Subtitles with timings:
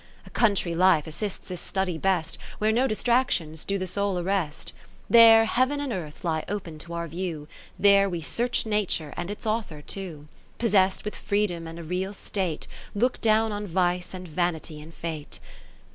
[0.23, 4.73] 40 A country life assists this study best, Where no distractions do the soul arrest:
[5.11, 9.45] (565) There Heav'n and Earth lie open to our view, There we search Nature and its
[9.45, 10.27] Author too;
[10.57, 15.39] Possess'd with freedom and a real state Look down on Vice, and Vanity, and Fate.